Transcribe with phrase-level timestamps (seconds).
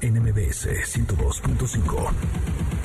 [0.00, 2.75] NMBS 102.5.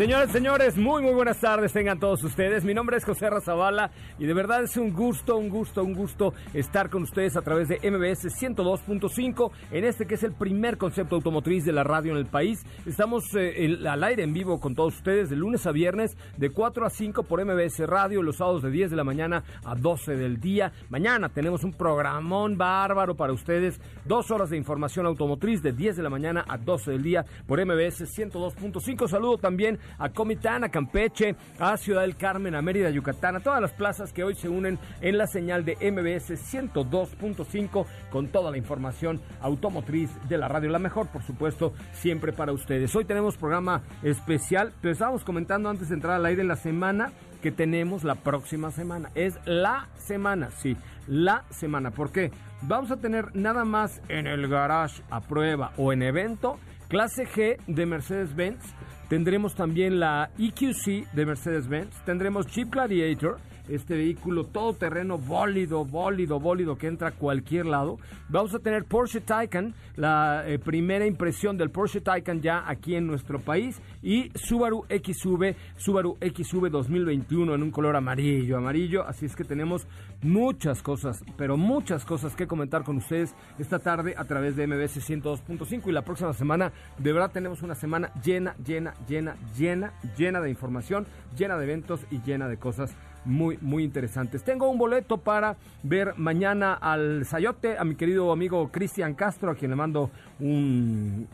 [0.00, 2.64] Señores, señores, muy muy buenas tardes tengan todos ustedes.
[2.64, 6.32] Mi nombre es José Razabala y de verdad es un gusto, un gusto, un gusto
[6.54, 11.16] estar con ustedes a través de MBS 102.5 en este que es el primer concepto
[11.16, 12.64] automotriz de la radio en el país.
[12.86, 16.86] Estamos eh, al aire en vivo con todos ustedes de lunes a viernes de 4
[16.86, 20.40] a 5 por MBS Radio, los sábados de 10 de la mañana a 12 del
[20.40, 20.72] día.
[20.88, 26.02] Mañana tenemos un programón bárbaro para ustedes, dos horas de información automotriz de 10 de
[26.02, 29.06] la mañana a 12 del día por MBS 102.5.
[29.06, 33.60] Saludo también a Comitán, a Campeche, a Ciudad del Carmen, a Mérida, Yucatán, a todas
[33.60, 38.58] las plazas que hoy se unen en la señal de MBS 102.5 con toda la
[38.58, 40.70] información automotriz de la radio.
[40.70, 42.94] La mejor, por supuesto, siempre para ustedes.
[42.94, 47.50] Hoy tenemos programa especial, pero estábamos comentando antes de entrar al aire la semana que
[47.50, 49.10] tenemos la próxima semana.
[49.14, 51.90] Es la semana, sí, la semana.
[51.90, 52.30] ¿Por qué?
[52.62, 56.58] Vamos a tener nada más en el garage a prueba o en evento
[56.90, 58.74] clase G de Mercedes-Benz
[59.10, 61.90] Tendremos también la EQC de Mercedes-Benz.
[62.04, 63.38] Tendremos Jeep Gladiator
[63.70, 67.98] este vehículo todoterreno bólido, bólido, bólido que entra a cualquier lado.
[68.28, 73.06] Vamos a tener Porsche Taycan, la eh, primera impresión del Porsche Taycan ya aquí en
[73.06, 79.36] nuestro país y Subaru XV, Subaru XV 2021 en un color amarillo, amarillo, así es
[79.36, 79.86] que tenemos
[80.22, 85.08] muchas cosas, pero muchas cosas que comentar con ustedes esta tarde a través de MBS
[85.08, 90.40] 102.5 y la próxima semana de verdad tenemos una semana llena, llena, llena, llena, llena
[90.40, 92.94] de información, llena de eventos y llena de cosas
[93.24, 94.42] muy, muy interesantes.
[94.42, 99.54] Tengo un boleto para ver mañana al Sayote, a mi querido amigo Cristian Castro, a
[99.54, 101.28] quien le mando un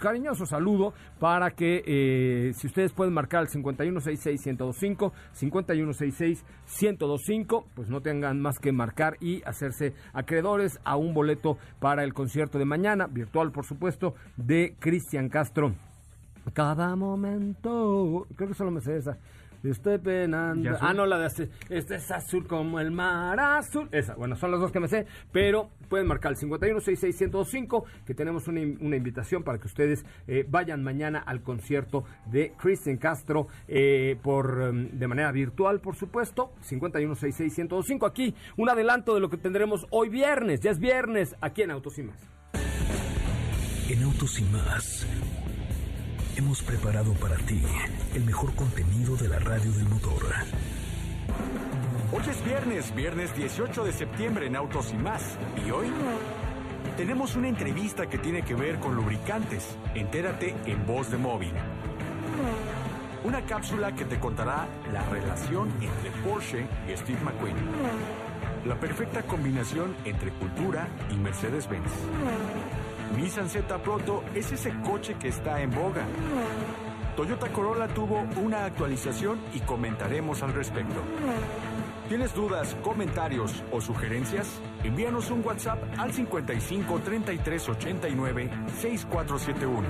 [0.00, 8.40] cariñoso saludo para que eh, si ustedes pueden marcar el 5166-1025, 5166-1025, pues no tengan
[8.40, 13.52] más que marcar y hacerse acreedores a un boleto para el concierto de mañana, virtual
[13.52, 15.74] por supuesto, de Cristian Castro.
[16.54, 19.18] Cada momento, creo que solo me sé esa.
[19.62, 20.70] Estoy penando.
[20.80, 23.88] Ah, no, la de este, este es azul como el mar azul.
[23.92, 28.48] Esa, bueno, son las dos que me sé, pero pueden marcar el 5166105, que tenemos
[28.48, 34.16] una, una, invitación para que ustedes eh, vayan mañana al concierto de Christian Castro eh,
[34.22, 36.52] por em, de manera virtual, por supuesto.
[36.62, 38.06] 5166105.
[38.06, 40.60] Aquí un adelanto de lo que tendremos hoy viernes.
[40.60, 42.18] Ya es viernes aquí en Autos y Más.
[43.90, 45.06] En Autos y Más
[46.40, 47.60] hemos preparado para ti
[48.14, 50.22] el mejor contenido de la radio del motor.
[52.12, 55.36] Hoy es viernes, viernes 18 de septiembre en Autos y más.
[55.66, 55.88] Y hoy
[56.96, 59.76] tenemos una entrevista que tiene que ver con lubricantes.
[59.94, 61.52] Entérate en Voz de Móvil.
[63.22, 67.56] Una cápsula que te contará la relación entre Porsche y Steve McQueen.
[68.64, 71.92] La perfecta combinación entre cultura y Mercedes-Benz.
[73.16, 76.04] Nissan Z Proto es ese coche que está en boga.
[77.16, 81.00] Toyota Corolla tuvo una actualización y comentaremos al respecto.
[82.08, 84.60] ¿Tienes dudas, comentarios o sugerencias?
[84.82, 88.50] Envíanos un WhatsApp al 55 33 89
[88.80, 89.88] 6471.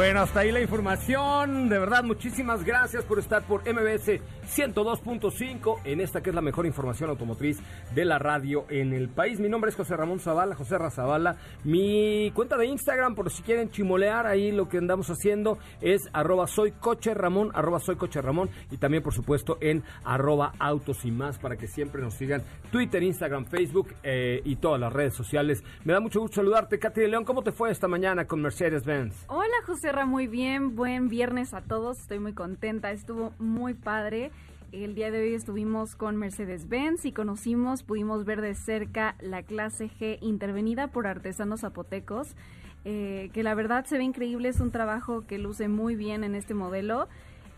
[0.00, 1.68] Bueno, hasta ahí la información.
[1.68, 4.18] De verdad, muchísimas gracias por estar por MBS
[4.56, 7.58] 102.5 en esta que es la mejor información automotriz
[7.94, 9.38] de la radio en el país.
[9.38, 11.36] Mi nombre es José Ramón Zavala, José Razabala.
[11.64, 16.46] Mi cuenta de Instagram, por si quieren chimolear ahí lo que andamos haciendo, es arroba
[16.46, 21.10] soy coche Ramón, arroba soy coche Ramón y también, por supuesto, en arroba autos y
[21.10, 22.42] más para que siempre nos sigan
[22.72, 25.62] Twitter, Instagram, Facebook eh, y todas las redes sociales.
[25.84, 27.26] Me da mucho gusto saludarte, Katy de León.
[27.26, 29.26] ¿Cómo te fue esta mañana con Mercedes-Benz?
[29.28, 30.76] Hola, José Muy bien.
[30.76, 31.98] Buen viernes a todos.
[31.98, 32.92] Estoy muy contenta.
[32.92, 34.30] Estuvo muy padre.
[34.70, 39.90] El día de hoy estuvimos con Mercedes-Benz y conocimos, pudimos ver de cerca la clase
[39.90, 42.36] G intervenida por artesanos zapotecos,
[42.84, 46.36] eh, que la verdad se ve increíble, es un trabajo que luce muy bien en
[46.36, 47.08] este modelo.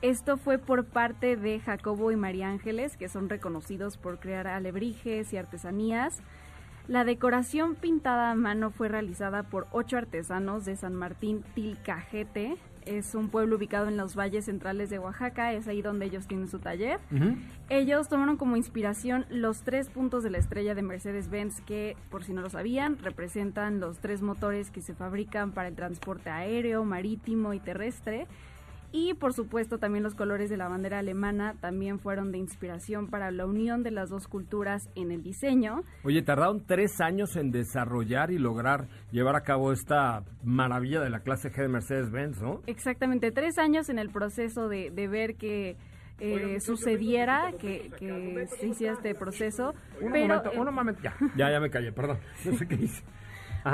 [0.00, 5.34] Esto fue por parte de Jacobo y María Ángeles, que son reconocidos por crear alebrijes
[5.34, 6.22] y artesanías.
[6.92, 12.58] La decoración pintada a mano fue realizada por ocho artesanos de San Martín Tilcajete.
[12.84, 16.48] Es un pueblo ubicado en los valles centrales de Oaxaca, es ahí donde ellos tienen
[16.48, 17.00] su taller.
[17.70, 22.34] Ellos tomaron como inspiración los tres puntos de la estrella de Mercedes-Benz que, por si
[22.34, 27.54] no lo sabían, representan los tres motores que se fabrican para el transporte aéreo, marítimo
[27.54, 28.26] y terrestre.
[28.92, 33.30] Y por supuesto también los colores de la bandera alemana también fueron de inspiración para
[33.30, 35.82] la unión de las dos culturas en el diseño.
[36.04, 41.20] Oye, tardaron tres años en desarrollar y lograr llevar a cabo esta maravilla de la
[41.20, 42.60] clase G de Mercedes-Benz, ¿no?
[42.66, 45.78] Exactamente, tres años en el proceso de, ver que
[46.20, 47.90] eh, sucediera, que,
[48.60, 49.74] se hiciera este proceso.
[50.02, 53.02] Un momento, un momento, ya, ya, ya me callé, perdón, no sé qué hice.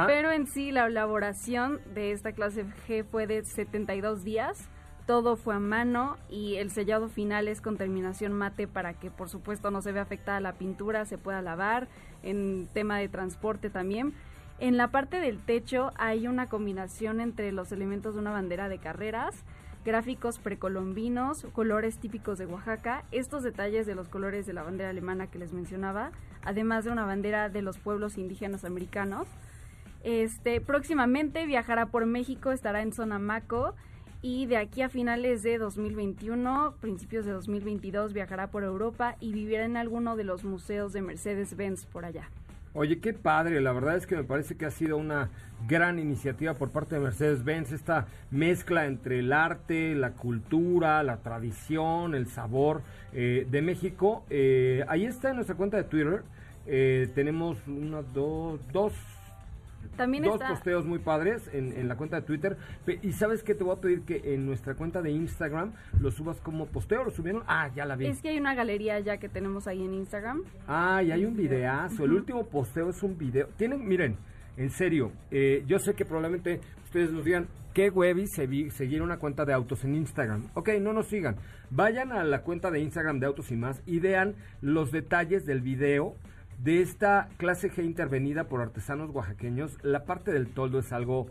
[0.06, 4.68] Pero en sí la elaboración de esta clase G fue de 72 días
[5.08, 9.30] todo fue a mano y el sellado final es con terminación mate para que por
[9.30, 11.88] supuesto no se vea afectada la pintura, se pueda lavar,
[12.22, 14.12] en tema de transporte también.
[14.58, 18.76] En la parte del techo hay una combinación entre los elementos de una bandera de
[18.76, 19.34] carreras,
[19.82, 25.28] gráficos precolombinos, colores típicos de Oaxaca, estos detalles de los colores de la bandera alemana
[25.28, 26.12] que les mencionaba,
[26.42, 29.26] además de una bandera de los pueblos indígenas americanos.
[30.04, 33.74] Este, próximamente viajará por México, estará en Sonamaco
[34.20, 39.64] y de aquí a finales de 2021, principios de 2022, viajará por Europa y vivirá
[39.64, 42.28] en alguno de los museos de Mercedes-Benz por allá.
[42.74, 45.30] Oye, qué padre, la verdad es que me parece que ha sido una
[45.66, 52.14] gran iniciativa por parte de Mercedes-Benz, esta mezcla entre el arte, la cultura, la tradición,
[52.14, 52.82] el sabor
[53.12, 54.24] eh, de México.
[54.30, 56.22] Eh, ahí está en nuestra cuenta de Twitter.
[56.66, 58.92] Eh, tenemos una, dos, dos
[59.96, 62.56] también dos posteos muy padres en, la cuenta de Twitter.
[63.02, 66.40] Y sabes que te voy a pedir que en nuestra cuenta de Instagram lo subas
[66.40, 67.04] como posteo.
[67.04, 67.42] ¿Lo subieron?
[67.46, 68.06] Ah, ya la vi.
[68.06, 70.42] Es que hay una galería ya que tenemos ahí en Instagram.
[70.66, 72.04] Ah, y hay un videazo.
[72.04, 73.48] El último posteo es un video.
[73.56, 74.16] Tienen, miren,
[74.56, 79.44] en serio, eh, yo sé que probablemente ustedes nos digan, ¿qué huevi seguir una cuenta
[79.44, 80.48] de autos en Instagram?
[80.54, 81.36] Ok, no nos sigan.
[81.70, 85.60] Vayan a la cuenta de Instagram de Autos y más y vean los detalles del
[85.60, 86.14] video
[86.58, 91.26] de esta clase G intervenida por artesanos oaxaqueños, la parte del toldo es algo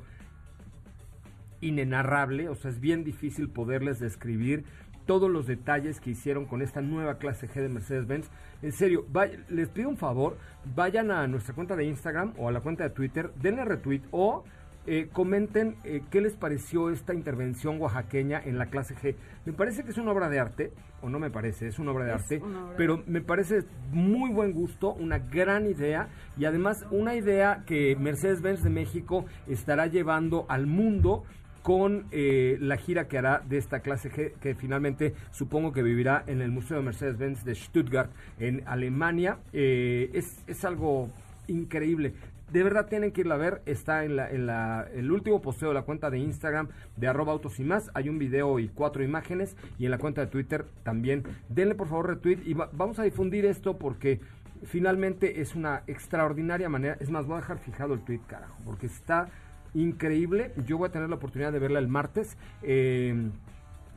[1.62, 4.64] inenarrable, o sea, es bien difícil poderles describir
[5.06, 8.30] todos los detalles que hicieron con esta nueva clase G de Mercedes-Benz.
[8.62, 9.06] En serio,
[9.50, 10.38] les pido un favor,
[10.76, 14.44] vayan a nuestra cuenta de Instagram o a la cuenta de Twitter, denle retweet o
[14.90, 19.16] eh, comenten eh, qué les pareció esta intervención oaxaqueña en la clase G.
[19.46, 22.06] Me parece que es una obra de arte, o no me parece, es una obra
[22.06, 22.42] de arte,
[22.78, 26.08] pero me parece muy buen gusto, una gran idea
[26.38, 31.26] y además una idea que Mercedes-Benz de México estará llevando al mundo
[31.64, 36.24] con eh, la gira que hará de esta clase G, que finalmente supongo que vivirá
[36.28, 39.40] en el Museo de Mercedes-Benz de Stuttgart, en Alemania.
[39.52, 41.10] es, es algo
[41.48, 42.14] increíble.
[42.52, 43.62] De verdad tienen que irla a ver.
[43.66, 47.64] Está en, la, el último posteo de la cuenta de Instagram de arroba autos y
[47.64, 47.92] más.
[47.94, 49.56] Hay un video y cuatro imágenes.
[49.78, 51.24] Y en la cuenta de Twitter también.
[51.50, 54.22] Denle por favor retweet y vamos a difundir esto porque
[54.64, 56.98] finalmente es una extraordinaria manera.
[57.00, 59.28] Es más, voy a dejar fijado el tweet, carajo, porque está
[59.74, 60.54] increíble.
[60.66, 62.38] Yo voy a tener la oportunidad de verla el martes.
[62.64, 63.30] Eh,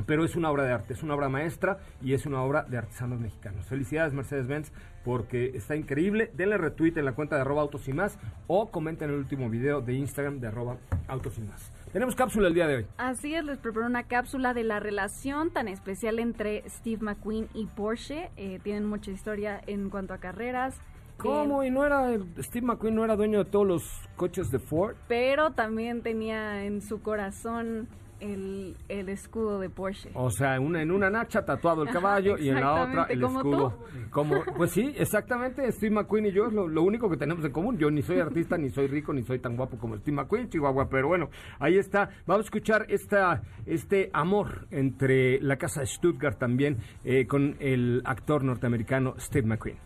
[0.06, 2.78] pero es una obra de arte, es una obra maestra y es una obra de
[2.78, 3.66] artesanos mexicanos.
[3.66, 4.72] Felicidades Mercedes-Benz
[5.04, 6.30] porque está increíble.
[6.34, 9.80] Denle retweet en la cuenta de arroba autos y más o comenten el último video
[9.80, 10.76] de Instagram de arroba
[11.08, 11.72] autos y más.
[11.92, 12.86] Tenemos cápsula el día de hoy.
[12.98, 17.66] Así es, les preparo una cápsula de la relación tan especial entre Steve McQueen y
[17.66, 18.30] Porsche.
[18.36, 20.80] Eh, tienen mucha historia en cuanto a carreras.
[21.16, 21.64] ¿Cómo?
[21.64, 24.96] ¿Y no era Steve McQueen no era dueño de todos los coches de Ford?
[25.08, 27.88] Pero también tenía en su corazón
[28.20, 30.10] el, el, escudo de Porsche.
[30.14, 33.78] O sea, una, en una nacha tatuado el caballo y en la otra el escudo.
[34.10, 35.70] Como, pues sí, exactamente.
[35.72, 37.78] Steve McQueen y yo es lo, único que tenemos en común.
[37.78, 40.88] Yo ni soy artista, ni soy rico, ni soy tan guapo como Steve McQueen, Chihuahua.
[40.88, 42.10] Pero bueno, ahí está.
[42.26, 48.02] Vamos a escuchar esta, este amor entre la casa de Stuttgart también eh, con el
[48.04, 49.76] actor norteamericano Steve McQueen.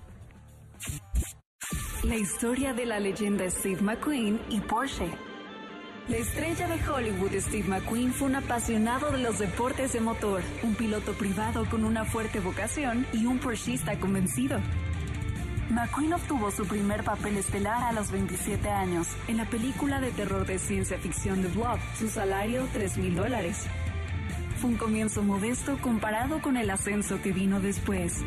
[2.05, 5.34] La historia de la leyenda Steve McQueen y Porsche.
[6.07, 10.75] La estrella de Hollywood Steve McQueen fue un apasionado de los deportes de motor, un
[10.75, 14.61] piloto privado con una fuerte vocación y un porschista convencido.
[15.71, 20.45] McQueen obtuvo su primer papel estelar a los 27 años en la película de terror
[20.45, 21.79] de ciencia ficción The Blob.
[21.99, 23.65] Su salario, 3 mil dólares.
[24.61, 28.23] fue un comienzo modesto comparado con el ascenso que vino después.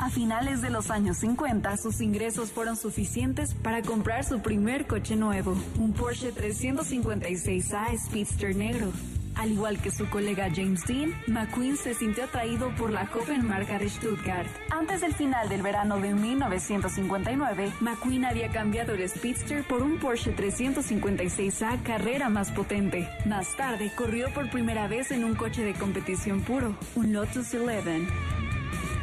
[0.00, 5.16] A finales de los años 50, sus ingresos fueron suficientes para comprar su primer coche
[5.16, 8.92] nuevo, un Porsche 356A Speedster negro.
[9.34, 13.78] Al igual que su colega James Dean, McQueen se sintió atraído por la joven marca
[13.78, 14.48] de Stuttgart.
[14.70, 20.34] Antes del final del verano de 1959, McQueen había cambiado el Speedster por un Porsche
[20.34, 23.08] 356A carrera más potente.
[23.26, 28.06] Más tarde, corrió por primera vez en un coche de competición puro, un Lotus 11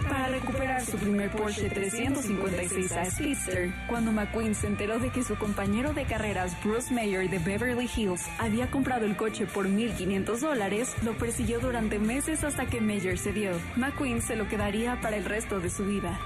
[0.07, 3.73] para recuperar su primer Porsche 356 a Speedster.
[3.87, 8.25] Cuando McQueen se enteró de que su compañero de carreras Bruce Mayer de Beverly Hills
[8.37, 13.51] había comprado el coche por 1.500 dólares, lo persiguió durante meses hasta que Mayer cedió.
[13.75, 16.19] McQueen se lo quedaría para el resto de su vida.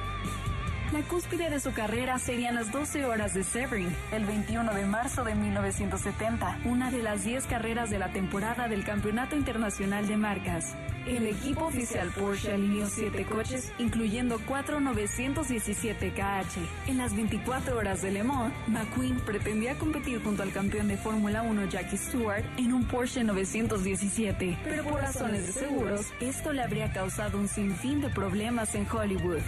[0.92, 5.24] La cúspide de su carrera serían las 12 horas de Sebring, el 21 de marzo
[5.24, 10.74] de 1970, una de las 10 carreras de la temporada del Campeonato Internacional de Marcas.
[11.06, 16.90] El equipo oficial Porsche alineó 7 coches, incluyendo 4 917 KH.
[16.90, 21.44] En las 24 horas de Le Mans, McQueen pretendía competir junto al campeón de Fórmula
[21.44, 26.92] 1 Jackie Stewart en un Porsche 917, pero por razones de seguros, esto le habría
[26.92, 29.42] causado un sinfín de problemas en Hollywood.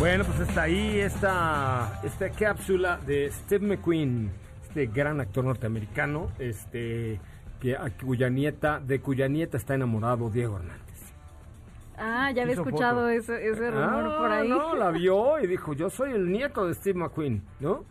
[0.00, 4.30] Bueno, pues está ahí esta, esta cápsula de Steve McQueen,
[4.62, 7.20] este gran actor norteamericano, este
[7.60, 11.12] que a cuya nieta, de cuya nieta está enamorado Diego Hernández.
[11.98, 13.08] Ah, ya había Hizo escuchado foto.
[13.10, 14.48] ese, ese rumor Ah, por ahí.
[14.48, 17.84] No, la vio y dijo, yo soy el nieto de Steve McQueen, ¿no?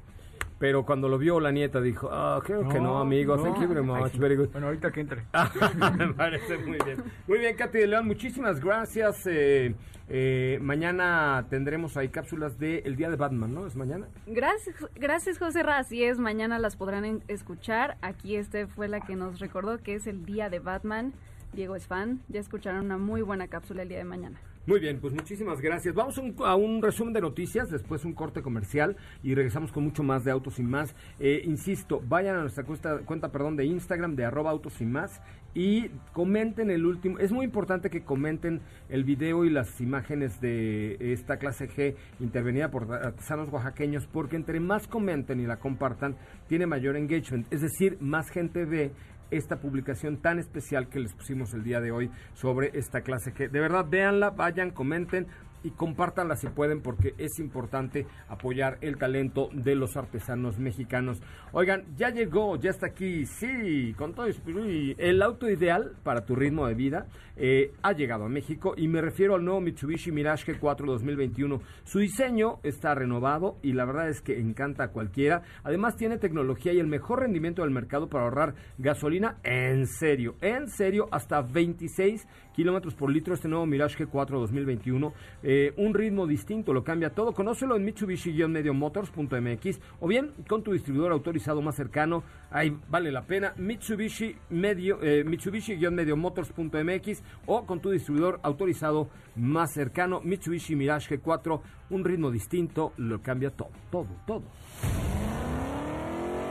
[0.60, 3.44] Pero cuando lo vio la nieta dijo, ah, creo que no, amigo, no.
[3.44, 4.20] thank you very much, sí.
[4.20, 4.50] very good.
[4.50, 5.24] Bueno, ahorita que entre.
[5.34, 5.50] Ah,
[5.98, 7.02] Me parece muy bien.
[7.28, 9.26] Muy bien, Katy de León, muchísimas gracias.
[9.26, 9.74] Eh,
[10.10, 13.68] eh, mañana tendremos ahí cápsulas del el Día de Batman, ¿no?
[13.68, 14.08] ¿Es mañana?
[14.28, 15.78] Gracias, gracias José Ra.
[15.78, 17.98] Así es, mañana las podrán escuchar.
[18.02, 21.14] Aquí este fue la que nos recordó que es el día de Batman.
[21.54, 22.22] Diego es fan.
[22.28, 24.40] Ya escucharon una muy buena cápsula el día de mañana.
[24.68, 25.96] Muy bien, pues muchísimas gracias.
[25.96, 29.84] Vamos a un, a un resumen de noticias, después un corte comercial y regresamos con
[29.84, 30.94] mucho más de Autos y Más.
[31.20, 35.22] Eh, insisto, vayan a nuestra cuenta, cuenta perdón, de Instagram de arroba Autos y Más
[35.56, 37.18] y comenten el último.
[37.18, 42.70] Es muy importante que comenten el video y las imágenes de esta clase G intervenida
[42.70, 46.16] por artesanos oaxaqueños porque entre más comenten y la compartan,
[46.48, 47.52] tiene mayor engagement.
[47.52, 48.92] Es decir, más gente ve
[49.32, 53.50] esta publicación tan especial que les pusimos el día de hoy sobre esta clase que
[53.50, 55.28] de verdad véanla, vayan, comenten
[55.64, 61.22] y compártanla si pueden porque es importante apoyar el talento de los artesanos mexicanos.
[61.52, 66.68] Oigan, ya llegó, ya está aquí, sí, con todo el auto ideal para tu ritmo
[66.68, 67.08] de vida
[67.42, 71.62] eh, ha llegado a México y me refiero al nuevo Mitsubishi Mirage G4 2021.
[71.84, 75.44] Su diseño está renovado y la verdad es que encanta a cualquiera.
[75.64, 80.68] Además tiene tecnología y el mejor rendimiento del mercado para ahorrar gasolina en serio, en
[80.68, 82.28] serio, hasta 26
[82.60, 85.14] kilómetros por litro este nuevo Mirage G4 2021.
[85.44, 87.32] Eh, un ritmo distinto, lo cambia todo.
[87.32, 92.22] Conócelo en Mitsubishi-Motors.mx o bien con tu distribuidor autorizado más cercano.
[92.52, 93.54] Ahí vale la pena.
[93.56, 100.20] Mitsubishi medio, eh, Mitsubishi-Motors.mx o con tu distribuidor autorizado más cercano.
[100.22, 101.62] Mitsubishi Mirage G4,
[101.92, 104.44] un ritmo distinto, lo cambia todo, todo, todo.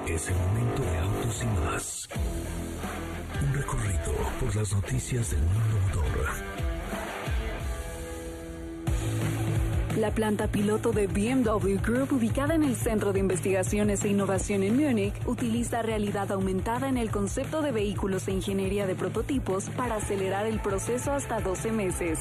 [0.07, 2.09] Es el momento de autos y más.
[3.41, 6.29] Un recorrido por las noticias del mundo motor.
[9.99, 14.77] La planta piloto de BMW Group, ubicada en el Centro de Investigaciones e Innovación en
[14.77, 20.47] Múnich, utiliza realidad aumentada en el concepto de vehículos e ingeniería de prototipos para acelerar
[20.47, 22.21] el proceso hasta 12 meses.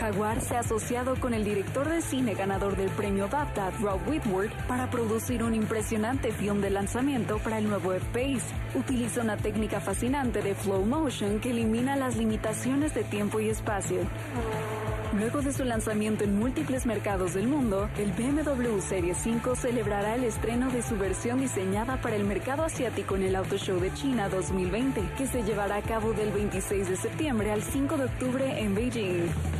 [0.00, 4.50] Jaguar se ha asociado con el director de cine ganador del premio BAFTA, Rob Whitworth,
[4.66, 8.54] para producir un impresionante film de lanzamiento para el nuevo F-Pace.
[8.74, 13.98] Utiliza una técnica fascinante de flow motion que elimina las limitaciones de tiempo y espacio.
[15.18, 20.24] Luego de su lanzamiento en múltiples mercados del mundo, el BMW Serie 5 celebrará el
[20.24, 24.30] estreno de su versión diseñada para el mercado asiático en el Auto Show de China
[24.30, 28.74] 2020, que se llevará a cabo del 26 de septiembre al 5 de octubre en
[28.74, 29.59] Beijing.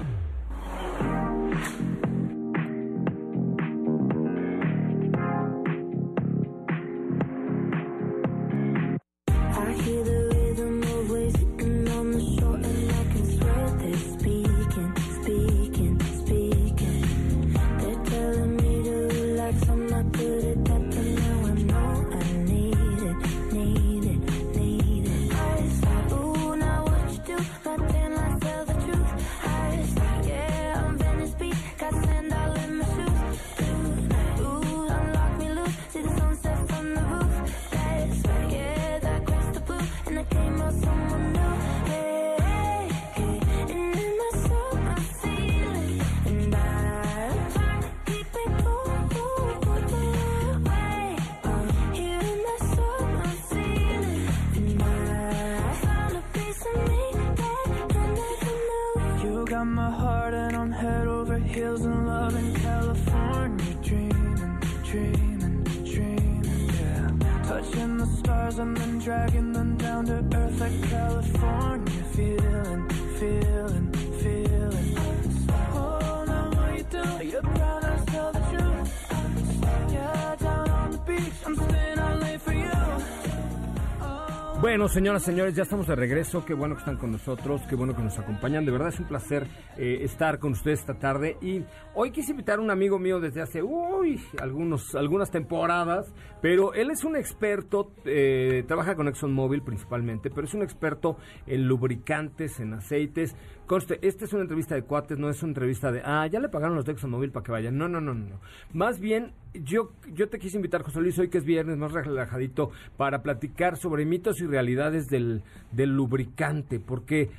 [84.81, 86.43] Bueno, señoras, señores, ya estamos de regreso.
[86.43, 88.65] Qué bueno que están con nosotros, qué bueno que nos acompañan.
[88.65, 89.45] De verdad es un placer
[89.77, 91.37] eh, estar con ustedes esta tarde.
[91.39, 96.11] Y hoy quise invitar a un amigo mío desde hace, uy, algunos, algunas temporadas.
[96.41, 101.67] Pero él es un experto, eh, trabaja con ExxonMobil principalmente, pero es un experto en
[101.67, 103.35] lubricantes, en aceites.
[103.71, 106.49] Conste, esta es una entrevista de cuates, no es una entrevista de, ah, ya le
[106.49, 107.77] pagaron los de ExxonMobil para que vayan.
[107.77, 108.41] No, no, no, no.
[108.73, 112.71] Más bien, yo, yo te quise invitar, José Luis, hoy que es viernes, más relajadito,
[112.97, 117.29] para platicar sobre mitos y realidades del, del lubricante, porque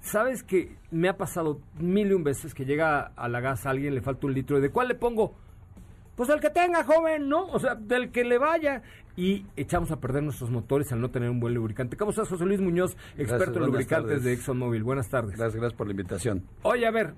[0.00, 3.94] sabes que me ha pasado mil y un veces que llega a la gas alguien,
[3.94, 5.34] le falta un litro, ¿y de cuál le pongo?
[6.16, 7.46] Pues el que tenga, joven, ¿no?
[7.46, 8.82] O sea, del que le vaya.
[9.16, 11.96] Y echamos a perder nuestros motores al no tener un buen lubricante.
[11.96, 14.24] ¿Cómo estás, José Luis Muñoz, experto en lubricantes tardes.
[14.24, 14.82] de ExxonMobil?
[14.82, 15.36] Buenas tardes.
[15.36, 16.44] Gracias, gracias por la invitación.
[16.62, 17.14] Oye, a ver,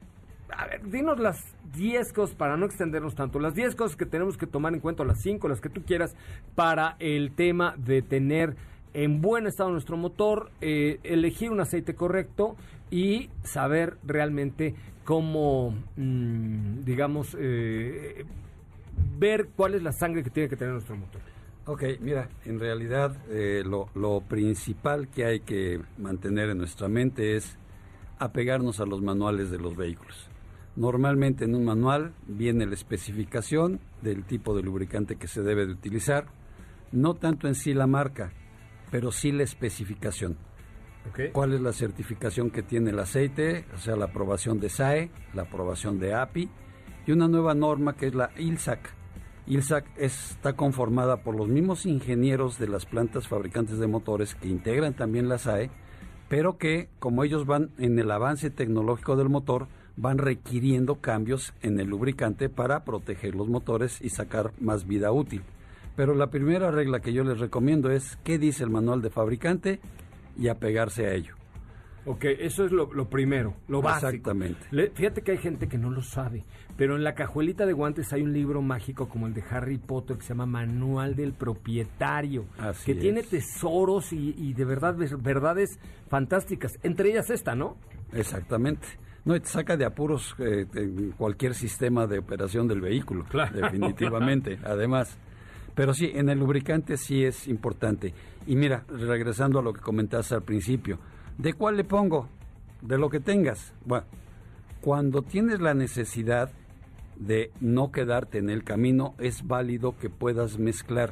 [0.51, 1.45] a ver, dinos las
[1.77, 5.05] 10 cosas, para no extendernos tanto, las 10 cosas que tenemos que tomar en cuenta,
[5.05, 6.17] las 5, las que tú quieras,
[6.55, 8.57] para el tema de tener
[8.93, 12.57] en buen estado nuestro motor, eh, elegir un aceite correcto
[12.91, 18.25] y saber realmente cómo, mm, digamos, eh,
[19.19, 21.21] ver cuál es la sangre que tiene que tener nuestro motor.
[21.67, 27.37] Ok, mira, en realidad eh, lo, lo principal que hay que mantener en nuestra mente
[27.37, 27.57] es
[28.19, 30.29] apegarnos a los manuales de los vehículos.
[30.77, 35.73] Normalmente en un manual viene la especificación del tipo de lubricante que se debe de
[35.73, 36.27] utilizar,
[36.93, 38.33] no tanto en sí la marca,
[38.91, 40.37] pero sí la especificación.
[41.33, 43.67] ¿Cuál es la certificación que tiene el aceite?
[43.75, 46.49] O sea, la aprobación de SAE, la aprobación de API
[47.07, 48.81] y una nueva norma que es la ILSAC.
[49.47, 54.95] ILSAC está conformada por los mismos ingenieros de las plantas fabricantes de motores que integran
[54.95, 55.71] también la SAE,
[56.29, 61.79] pero que como ellos van en el avance tecnológico del motor, van requiriendo cambios en
[61.79, 65.43] el lubricante para proteger los motores y sacar más vida útil.
[65.97, 69.81] Pero la primera regla que yo les recomiendo es qué dice el manual de fabricante
[70.37, 71.37] y apegarse a ello.
[72.07, 74.09] Ok, eso es lo, lo primero, lo básico.
[74.09, 74.61] Exactamente.
[74.71, 76.45] Le- fíjate que hay gente que no lo sabe,
[76.77, 80.17] pero en la cajuelita de guantes hay un libro mágico como el de Harry Potter
[80.19, 83.29] que se llama Manual del Propietario, Así que tiene es.
[83.29, 87.77] tesoros y, y de verdad ver- verdades fantásticas, entre ellas esta, ¿no?
[88.13, 88.87] Exactamente.
[89.25, 93.57] No, y te saca de apuros eh, en cualquier sistema de operación del vehículo, Claro.
[93.59, 95.17] definitivamente, además.
[95.75, 98.13] Pero sí, en el lubricante sí es importante.
[98.47, 100.99] Y mira, regresando a lo que comentaste al principio,
[101.39, 102.29] ¿de cuál le pongo?
[102.83, 103.73] De lo que tengas.
[103.85, 104.05] Bueno,
[104.81, 106.51] cuando tienes la necesidad
[107.17, 111.11] de no quedarte en el camino, es válido que puedas mezclar.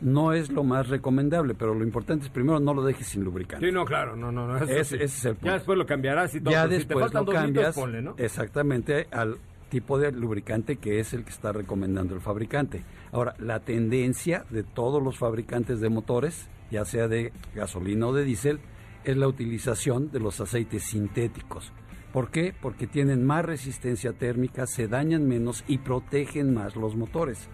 [0.00, 3.64] No es lo más recomendable, pero lo importante es primero no lo dejes sin lubricante.
[3.66, 4.56] Sí, no, claro, no, no, no.
[4.56, 4.94] eso Ese- sí.
[4.96, 5.46] ese es el punto.
[5.46, 6.50] Ya después lo cambiarás y todo.
[6.52, 8.14] ya si te después faltan lo dos litros, cambias ponle, ¿no?
[8.18, 9.36] exactamente al
[9.70, 12.82] tipo de lubricante que es el que está recomendando el fabricante.
[13.12, 18.24] Ahora, la tendencia de todos los fabricantes de motores, ya sea de gasolina o de
[18.24, 18.58] diésel,
[19.04, 21.72] es la utilización de los aceites sintéticos.
[22.12, 22.54] ¿Por qué?
[22.60, 27.48] Porque tienen más resistencia térmica, se dañan menos y protegen más los motores.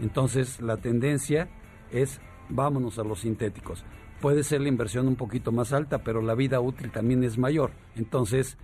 [0.00, 1.48] Entonces, la tendencia
[1.90, 3.84] es vámonos a los sintéticos.
[4.20, 7.72] Puede ser la inversión un poquito más alta, pero la vida útil también es mayor.
[7.96, 8.58] Entonces,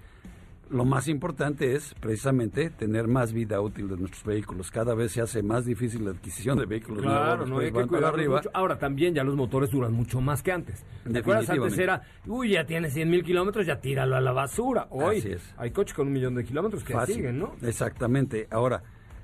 [0.71, 4.71] lo más importante es precisamente tener más vida útil de nuestros vehículos.
[4.71, 7.91] Cada vez se hace más difícil la adquisición de vehículos Claro, nuevos, no hay que
[7.91, 8.37] para arriba.
[8.37, 8.51] mucho.
[8.53, 10.85] Ahora también ya los motores duran mucho más que antes.
[11.11, 11.49] ¿Te acuerdas?
[11.51, 14.87] Antes era, uy, ya tiene 100 mil kilómetros, ya tíralo a la basura.
[14.91, 15.55] Hoy Así es.
[15.57, 17.15] hay coches con un millón de kilómetros que Fácil.
[17.17, 17.55] siguen, ¿no?
[17.63, 18.47] Exactamente.
[18.51, 18.83] Ahora,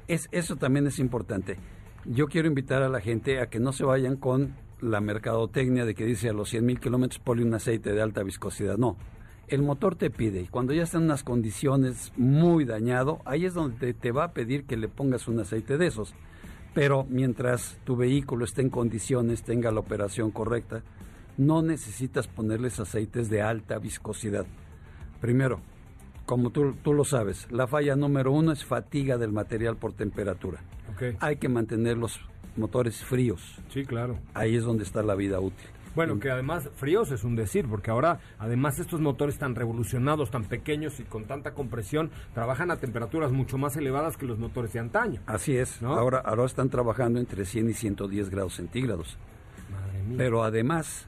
[0.09, 1.59] es, eso también es importante.
[2.07, 5.95] Yo quiero invitar a la gente a que no se vayan con la mercadotecnia de
[5.95, 8.77] que dice a los 100 mil kilómetros ponle un aceite de alta viscosidad.
[8.77, 8.97] No.
[9.49, 13.55] El motor te pide, y cuando ya está en unas condiciones muy dañado, ahí es
[13.55, 16.15] donde te, te va a pedir que le pongas un aceite de esos.
[16.73, 20.83] Pero mientras tu vehículo esté en condiciones, tenga la operación correcta,
[21.37, 24.47] no necesitas ponerles aceites de alta viscosidad.
[25.21, 25.61] Primero,
[26.27, 30.61] como tú, tú lo sabes, la falla número uno es fatiga del material por temperatura.
[30.95, 31.17] Ok.
[31.21, 32.21] Hay que mantener los
[32.57, 33.57] motores fríos.
[33.69, 34.19] Sí, claro.
[34.33, 35.67] Ahí es donde está la vida útil.
[35.95, 40.45] Bueno, que además fríos es un decir, porque ahora además estos motores tan revolucionados, tan
[40.45, 44.81] pequeños y con tanta compresión, trabajan a temperaturas mucho más elevadas que los motores de
[44.81, 45.21] antaño.
[45.27, 45.81] Así es.
[45.81, 45.95] ¿No?
[45.95, 49.17] Ahora, ahora están trabajando entre 100 y 110 grados centígrados.
[49.71, 50.17] Madre mía.
[50.19, 51.07] Pero además,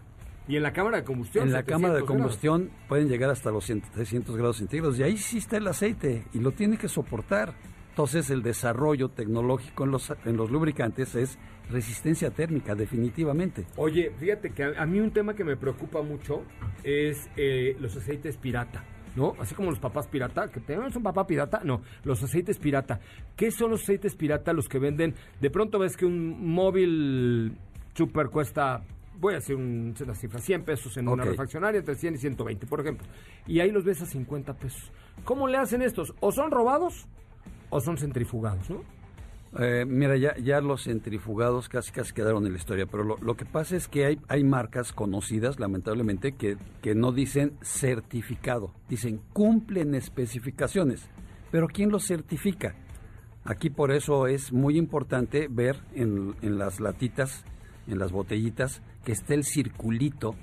[0.49, 1.46] y en la cámara de combustión.
[1.46, 2.16] en la 700 cámara de grados.
[2.16, 4.99] combustión pueden llegar hasta los 100 300 grados centígrados.
[4.99, 7.55] Y ahí sí está el aceite y lo tiene que soportar.
[7.90, 11.38] Entonces el desarrollo tecnológico en los, en los lubricantes es
[11.70, 13.66] resistencia térmica, definitivamente.
[13.76, 16.42] Oye, fíjate que a, mí un tema que me preocupa mucho
[16.85, 18.85] es eh, los aceites pirata.
[19.16, 19.33] ¿No?
[19.40, 23.00] Así como los papás pirata, que tenemos un papá pirata, no, los aceites pirata.
[23.35, 25.14] ¿Qué son los aceites pirata los que venden?
[25.40, 27.57] De pronto ves que un móvil
[27.94, 28.83] super cuesta,
[29.18, 32.66] voy a decir un- una cifra, 100 pesos en una refaccionaria, entre 100 y 120,
[32.66, 33.07] por ejemplo.
[33.46, 34.92] Y ahí los ves a 50 pesos.
[35.24, 36.12] ¿Cómo le hacen estos?
[36.20, 37.07] O son robados
[37.70, 38.83] o son centrifugados, ¿no?
[39.59, 43.37] Eh, mira, ya, ya los centrifugados casi casi quedaron en la historia, pero lo, lo
[43.37, 49.21] que pasa es que hay, hay marcas conocidas, lamentablemente, que, que no dicen certificado, dicen
[49.33, 51.09] cumplen especificaciones.
[51.51, 52.75] Pero ¿quién los certifica?
[53.45, 57.45] Aquí por eso es muy importante ver en, en las latitas,
[57.87, 60.35] en las botellitas, que esté el circulito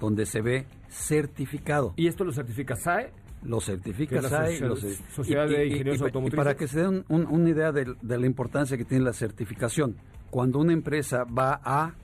[0.00, 1.94] donde se ve certificado.
[1.96, 3.12] Y esto lo certifica SAE.
[3.44, 4.58] Lo certifica SAE.
[4.58, 6.36] Socia- lo cer- Sociedad de Ingenieros pa- Automotrices.
[6.44, 9.96] para que se den un- una idea de, de la importancia que tiene la certificación,
[10.30, 11.94] cuando una empresa va a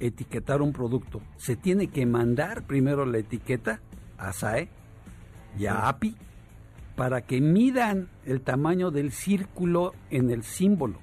[0.00, 3.80] etiquetar un producto, se tiene que mandar primero la etiqueta
[4.18, 4.68] a SAE
[5.58, 6.16] y a API
[6.96, 10.98] para que midan el tamaño del círculo en el símbolo.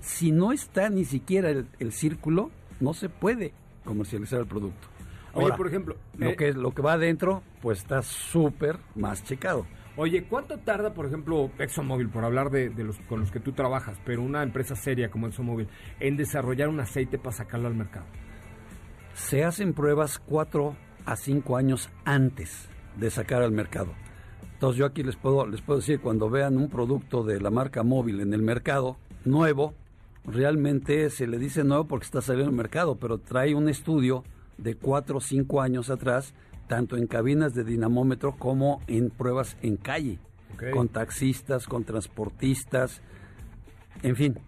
[0.00, 2.50] Si no está ni siquiera el, el círculo,
[2.80, 3.52] no se puede
[3.84, 4.86] comercializar el producto.
[5.34, 9.24] Oye, Ahora, por ejemplo, lo eh, que lo que va adentro, pues está súper más
[9.24, 9.66] checado.
[9.96, 13.52] Oye, ¿cuánto tarda, por ejemplo, ExxonMobil, por hablar de, de los con los que tú
[13.52, 15.68] trabajas, pero una empresa seria como ExxonMobil,
[16.00, 18.06] en desarrollar un aceite para sacarlo al mercado?
[19.14, 23.92] Se hacen pruebas cuatro a cinco años antes de sacar al mercado.
[24.54, 27.82] Entonces yo aquí les puedo, les puedo decir, cuando vean un producto de la marca
[27.82, 29.74] móvil en el mercado, nuevo,
[30.24, 34.24] realmente se le dice nuevo porque está saliendo al mercado, pero trae un estudio
[34.62, 36.34] de cuatro o cinco años atrás,
[36.68, 40.18] tanto en cabinas de dinamómetro como en pruebas en calle,
[40.72, 43.02] con taxistas, con transportistas,
[44.02, 44.38] en fin,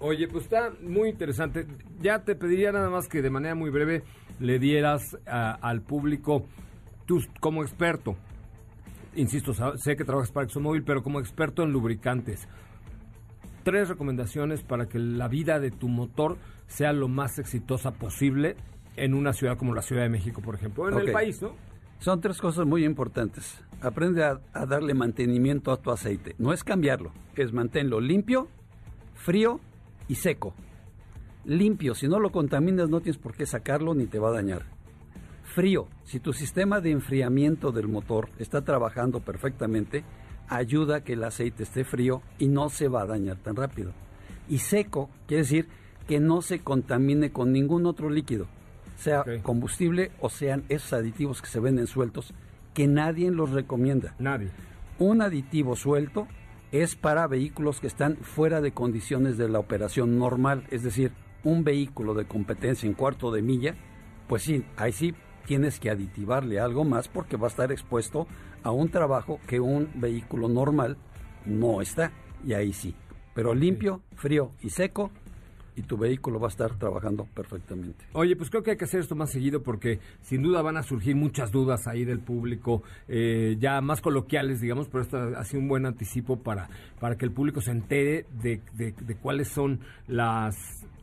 [0.00, 1.66] Oye, pues está muy interesante.
[2.02, 4.02] Ya te pediría nada más que de manera muy breve
[4.38, 6.44] le dieras a- al público,
[7.06, 8.14] tú como experto,
[9.14, 12.46] insisto, sé que trabajas para ExxonMobil, pero como experto en lubricantes,
[13.62, 18.56] tres recomendaciones para que la vida de tu motor sea lo más exitosa posible
[18.96, 21.52] en una ciudad como la Ciudad de México, por ejemplo, en el país, ¿no?
[21.98, 23.58] Son tres cosas muy importantes.
[23.80, 26.34] Aprende a, a darle mantenimiento a tu aceite.
[26.38, 28.48] No es cambiarlo, es mantenerlo limpio,
[29.14, 29.60] frío
[30.08, 30.54] y seco.
[31.44, 34.62] Limpio, si no lo contaminas no tienes por qué sacarlo ni te va a dañar.
[35.44, 40.04] Frío, si tu sistema de enfriamiento del motor está trabajando perfectamente,
[40.48, 43.92] ayuda a que el aceite esté frío y no se va a dañar tan rápido.
[44.48, 45.68] Y seco, quiere decir
[46.08, 48.46] que no se contamine con ningún otro líquido,
[48.96, 52.32] sea combustible o sean esos aditivos que se venden sueltos,
[52.72, 54.14] que nadie los recomienda.
[54.18, 54.50] Nadie.
[54.98, 56.28] Un aditivo suelto
[56.72, 61.12] es para vehículos que están fuera de condiciones de la operación normal, es decir,
[61.44, 63.76] un vehículo de competencia en cuarto de milla,
[64.28, 65.14] pues sí, ahí sí
[65.46, 68.26] tienes que aditivarle algo más porque va a estar expuesto
[68.62, 70.96] a un trabajo que un vehículo normal
[71.44, 72.12] no está,
[72.44, 72.94] y ahí sí.
[73.34, 75.10] Pero limpio, frío y seco,
[75.76, 78.04] y tu vehículo va a estar trabajando perfectamente.
[78.12, 80.82] Oye, pues creo que hay que hacer esto más seguido porque sin duda van a
[80.82, 85.60] surgir muchas dudas ahí del público, eh, ya más coloquiales, digamos, pero esto ha sido
[85.62, 86.68] un buen anticipo para,
[87.00, 90.54] para que el público se entere de, de- de cuáles son las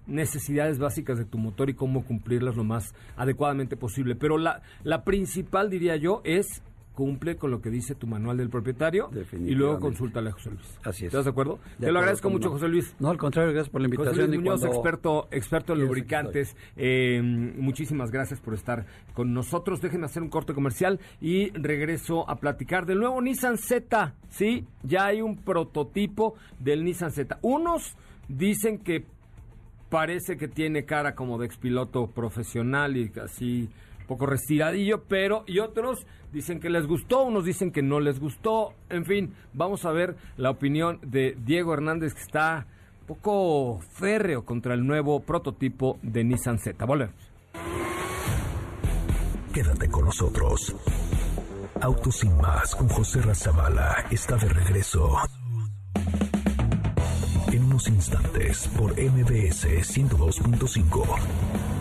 [0.08, 4.16] necesidades básicas de tu motor y cómo cumplirlas lo más adecuadamente posible.
[4.16, 6.48] Pero la, la principal, diría yo, es
[6.94, 10.80] cumple con lo que dice tu manual del propietario y luego consúltale a José Luis.
[10.84, 11.08] Así es.
[11.08, 11.54] ¿Estás de acuerdo?
[11.56, 12.50] De Te acuerdo, lo agradezco mucho.
[12.52, 12.96] José Luis.
[13.00, 14.28] No, al contrario, gracias por la José invitación.
[14.28, 16.56] Luis y Muñoz, cuando- experto, experto en lubricantes.
[16.76, 17.22] Eh,
[17.58, 19.82] muchísimas gracias por estar con nosotros.
[19.82, 24.14] Déjenme hacer un corte comercial y regreso a platicar del nuevo Nissan Z.
[24.30, 27.40] Sí, ya hay un prototipo del Nissan Z.
[27.42, 27.96] Unos
[28.28, 29.06] dicen que
[29.90, 33.70] parece que tiene cara como de expiloto profesional y así
[34.12, 38.74] poco restiradillo, pero y otros dicen que les gustó, unos dicen que no les gustó,
[38.90, 42.68] en fin, vamos a ver la opinión de Diego Hernández que está
[43.02, 46.86] un poco férreo contra el nuevo prototipo de Nissan Z.
[46.86, 47.16] Volvemos.
[49.54, 50.76] Quédate con nosotros.
[51.80, 55.16] Autos sin más con José Razabala está de regreso.
[57.50, 61.81] En unos instantes por MBS 102.5.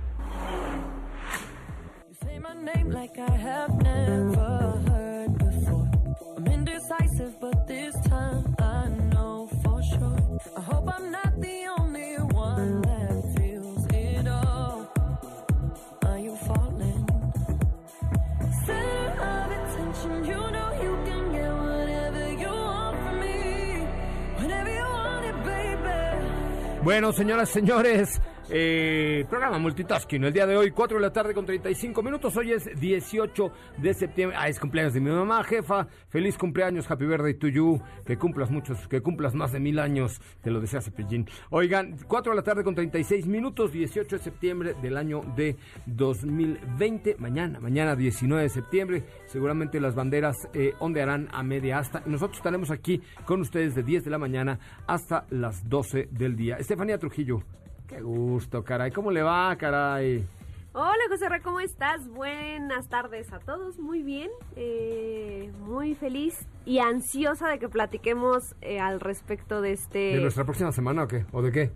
[26.91, 28.19] Bueno, señoras, señores,
[28.53, 30.25] eh, programa Multitasking.
[30.25, 32.35] El día de hoy, 4 de la tarde con 35 minutos.
[32.35, 34.37] Hoy es 18 de septiembre.
[34.39, 35.87] Ah, es cumpleaños de mi mamá, jefa.
[36.09, 37.81] Feliz cumpleaños, Happy Birthday to you.
[38.05, 40.19] Que cumplas muchos, que cumplas más de mil años.
[40.41, 41.27] Te lo desea Cepillín.
[41.49, 47.15] Oigan, 4 de la tarde con 36 minutos, 18 de septiembre del año de 2020.
[47.19, 49.03] Mañana, mañana 19 de septiembre.
[49.27, 52.03] Seguramente las banderas eh, ondearán a media asta.
[52.05, 56.57] Nosotros estaremos aquí con ustedes de 10 de la mañana hasta las 12 del día.
[56.57, 57.43] Estefanía Trujillo.
[57.91, 58.89] Qué gusto, caray.
[58.91, 60.25] ¿Cómo le va, caray?
[60.71, 62.07] Hola José Ra, ¿cómo estás?
[62.07, 68.79] Buenas tardes a todos, muy bien, eh, muy feliz y ansiosa de que platiquemos eh,
[68.79, 71.25] al respecto de ¿De este, nuestra próxima semana o qué?
[71.33, 71.71] ¿O de qué?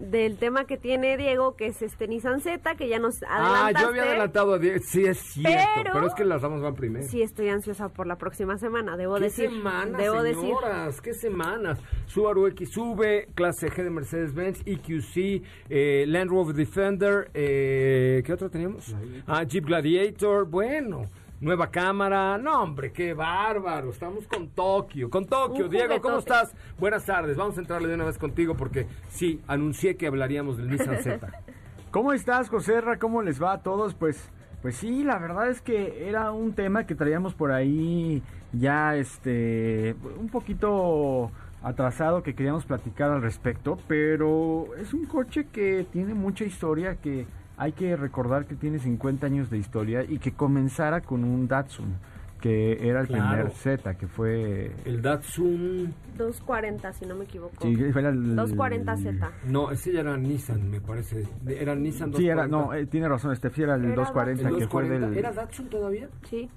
[0.00, 3.80] Del tema que tiene Diego, que es este Nissan Z, que ya nos Ah, adelantaste.
[3.82, 5.58] yo había adelantado a die- Sí, es cierto.
[5.76, 7.06] Pero, Pero- es que las damas van primero.
[7.08, 9.50] Sí, estoy ansiosa por la próxima semana, debo ¿Qué decir.
[9.50, 10.40] semanas, debo decir.
[10.40, 11.00] señoras?
[11.00, 11.78] ¿Qué semanas?
[12.06, 18.94] Subaru XV, clase G de Mercedes-Benz, EQC, eh, Land Rover Defender, eh, ¿qué otro teníamos?
[19.26, 21.04] Ah, Jeep Gladiator, bueno,
[21.40, 25.66] nueva cámara, no hombre, qué bárbaro, estamos con Tokio, con Tokio.
[25.66, 26.54] Un Diego, ¿cómo estás?
[26.78, 30.68] Buenas tardes, vamos a entrarle de una vez contigo porque sí, anuncié que hablaríamos del
[30.68, 31.28] Nissan Z.
[31.90, 32.98] ¿Cómo estás, Joserra?
[32.98, 33.94] ¿Cómo les va a todos?
[33.94, 38.22] Pues, pues sí, la verdad es que era un tema que traíamos por ahí
[38.52, 41.30] ya, este, un poquito
[41.62, 47.26] atrasado que queríamos platicar al respecto, pero es un coche que tiene mucha historia, que
[47.58, 51.94] hay que recordar que tiene 50 años de historia y que comenzara con un Datsun,
[52.40, 53.28] que era el Claro.
[53.28, 54.70] primer Z, que fue...
[54.84, 57.56] El Datsun, 240, si no me equivoco.
[57.60, 59.30] Sí, era el- 240Z.
[59.46, 61.24] no, ese ya era Nissan, me parece.
[61.46, 62.16] Era Nissan 240.
[62.18, 64.82] Sí, era, no, eh, tiene razón, este sí era el Era 240, ¿El que fue
[64.84, 65.08] 240?
[65.08, 65.18] del...
[65.18, 66.08] ¿Era Datsun todavía?
[66.30, 66.48] Sí.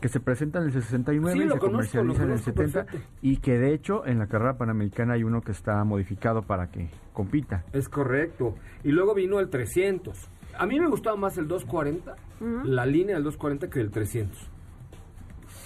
[0.00, 2.84] Que se presenta en el 69 Sí, y se conozco, comercializa en el conozco 70
[2.84, 3.08] perfecto.
[3.22, 6.88] y que de hecho en la carrera panamericana hay uno que está modificado para que
[7.12, 7.64] compita.
[7.72, 8.54] Es correcto.
[8.84, 10.28] Y luego vino el 300.
[10.58, 12.16] A mí me gustaba más el 240,
[12.64, 14.50] la línea del 240 que el 300.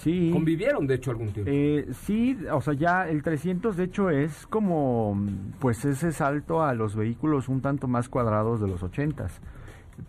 [0.01, 0.31] Sí.
[0.33, 1.51] Convivieron, de hecho, algún tiempo.
[1.53, 5.15] Eh, sí, o sea, ya el 300 de hecho es como
[5.59, 9.29] pues ese salto a los vehículos un tanto más cuadrados de los 80s.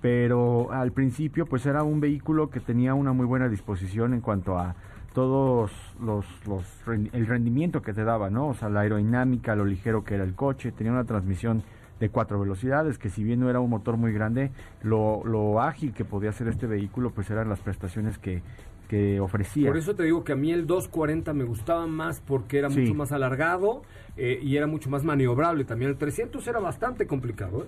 [0.00, 4.59] Pero al principio pues era un vehículo que tenía una muy buena disposición en cuanto
[4.59, 4.74] a
[5.14, 5.70] todos
[6.02, 6.64] los, los
[7.12, 8.48] el rendimiento que te daba, ¿no?
[8.48, 11.62] O sea, la aerodinámica, lo ligero que era el coche, tenía una transmisión
[12.00, 14.50] de cuatro velocidades, que si bien no era un motor muy grande,
[14.83, 18.42] lo, lo ágil que podía ser este vehículo, pues eran las prestaciones que,
[18.88, 19.68] que ofrecía.
[19.68, 22.81] Por eso te digo que a mí el 240 me gustaba más porque era Sí.
[22.81, 23.83] mucho más alargado
[24.16, 25.64] eh, y era mucho más maniobrable.
[25.64, 27.64] También el 300 era bastante complicado.
[27.64, 27.66] ¿eh?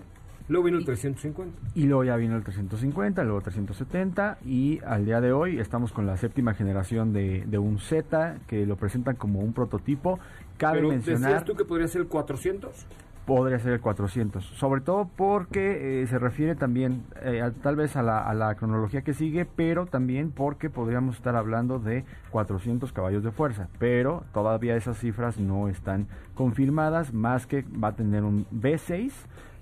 [0.48, 1.58] Luego vino el 350.
[1.74, 6.06] Y luego ya vino el 350, luego 370 y al día de hoy estamos con
[6.06, 10.18] la séptima generación de, de un Z que lo presentan como un prototipo.
[10.58, 12.86] Cabe Pero mencionar, decías tú que podría ser el 400.
[13.24, 17.96] podría ser el 400, sobre todo porque eh, se refiere también eh, a- tal vez
[17.96, 22.92] a la, a la cronología que sigue, pero también porque podríamos estar hablando de 400
[22.92, 28.24] caballos de fuerza, pero todavía esas cifras no están confirmadas, más que va a tener
[28.24, 29.10] un V6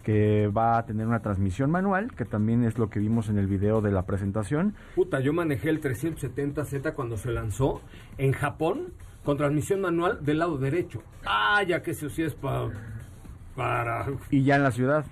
[0.02, 3.46] que va a tener una transmisión manual, que también es lo que vimos en el
[3.46, 4.74] video de la presentación.
[4.94, 7.80] Puta, yo manejé el 370Z cuando se lanzó
[8.18, 8.92] en Japón
[9.24, 11.02] con transmisión manual del lado derecho.
[11.24, 12.70] Ah, ya que eso sí es pa-
[13.54, 14.06] para...
[14.30, 15.04] Y ya en la ciudad.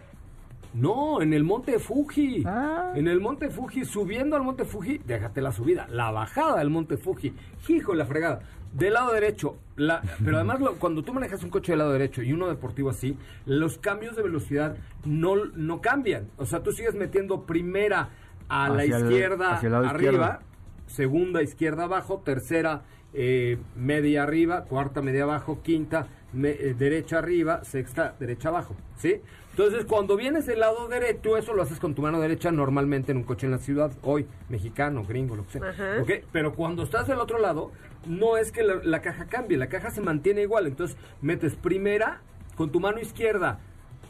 [0.73, 2.45] No, en el Monte Fuji.
[2.47, 2.93] Ah.
[2.95, 6.97] En el Monte Fuji, subiendo al Monte Fuji, déjate la subida, la bajada del Monte
[6.97, 7.35] Fuji.
[7.69, 8.41] Hijo de la fregada.
[8.73, 12.23] Del lado derecho, la, pero además lo- cuando tú manejas un coche del lado derecho
[12.23, 16.29] y uno deportivo así, los cambios de velocidad no, no cambian.
[16.37, 18.11] O sea, tú sigues metiendo primera
[18.49, 20.41] a la el- izquierda el arriba,
[20.87, 27.65] segunda izquierda abajo, tercera eh, media arriba, cuarta media abajo, quinta me- eh, derecha arriba,
[27.65, 29.21] sexta derecha abajo, ¿sí?
[29.51, 33.19] Entonces, cuando vienes del lado derecho, eso lo haces con tu mano derecha normalmente en
[33.19, 35.71] un coche en la ciudad, hoy, mexicano, gringo, lo que sea.
[35.71, 36.05] Ajá.
[36.33, 37.73] Pero cuando estás del otro lado,
[38.07, 40.67] no es que la, la caja cambie, la caja se mantiene igual.
[40.67, 42.23] Entonces, metes primera
[42.57, 43.61] con tu mano izquierda,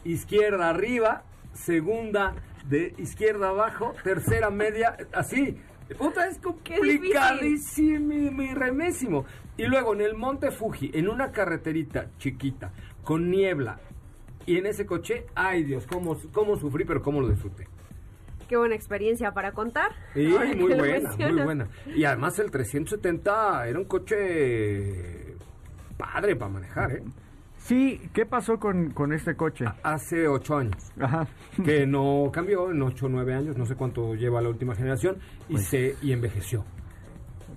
[0.03, 1.23] izquierda arriba,
[1.53, 5.57] segunda de izquierda abajo, tercera media, así.
[5.97, 9.25] Puta, es complicadísimo y remésimo.
[9.57, 12.71] Y luego en el Monte Fuji, en una carreterita chiquita,
[13.03, 13.79] con niebla,
[14.45, 17.67] y en ese coche, ay Dios, cómo, cómo sufrí, pero cómo lo disfruté.
[18.47, 19.91] Qué buena experiencia para contar.
[20.13, 20.27] Sí,
[20.57, 21.67] muy lo buena, muy buena.
[21.95, 25.35] Y además el 370 era un coche
[25.97, 27.03] padre para manejar, ¿eh?
[27.57, 29.65] Sí, ¿qué pasó con, con este coche?
[29.83, 30.91] Hace ocho años.
[30.99, 31.27] Ajá.
[31.63, 35.17] Que no cambió en ocho o nueve años, no sé cuánto lleva la última generación,
[35.47, 36.65] y Pues- se y envejeció.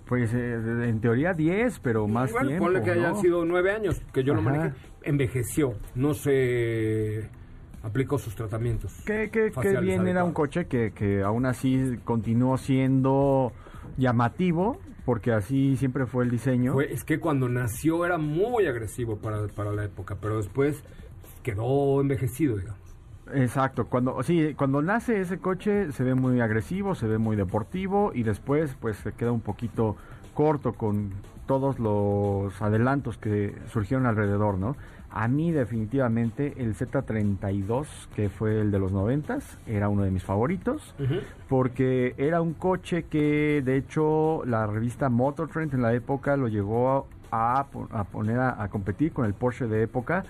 [0.06, 2.64] Pues eh, en teoría 10, pero más bueno, tiempo.
[2.66, 4.50] ponle que hayan sido nueve años que yo lo Ajá.
[4.50, 4.74] manejé.
[5.04, 7.28] Envejeció, no se
[7.82, 8.92] aplicó sus tratamientos.
[9.04, 13.52] Qué, qué- qué bien era un coche que, que aún así continuó siendo
[13.98, 16.72] llamativo, porque así siempre fue el diseño.
[16.72, 20.82] Fue- es que cuando nació era muy agresivo para, para la época, pero después
[21.42, 22.80] quedó envejecido, digamos.
[23.32, 28.12] Exacto, cuando sí, cuando nace ese coche se ve muy agresivo, se ve muy deportivo
[28.14, 29.96] y después pues se queda un poquito
[30.34, 31.10] corto con
[31.46, 34.76] todos los adelantos que surgieron alrededor, ¿no?
[35.16, 40.24] A mí definitivamente el Z32, que fue el de los noventas, era uno de mis
[40.24, 40.92] favoritos
[41.48, 46.48] porque era un coche que de hecho la revista Motor Trend en la época lo
[46.48, 50.24] llegó a, po- a poner a, a competir con el Porsche de época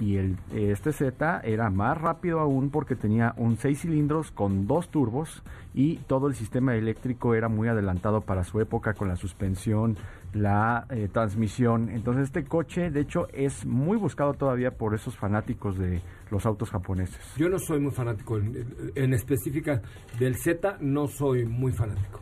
[0.00, 4.88] y el este Z era más rápido aún porque tenía un 6 cilindros con dos
[4.88, 5.42] turbos
[5.74, 9.96] y todo el sistema eléctrico era muy adelantado para su época con la suspensión,
[10.32, 11.90] la eh, transmisión.
[11.90, 16.70] Entonces este coche de hecho es muy buscado todavía por esos fanáticos de los autos
[16.70, 17.20] japoneses.
[17.36, 19.82] Yo no soy muy fanático, en, en específica
[20.18, 22.20] del Z no soy muy fanático.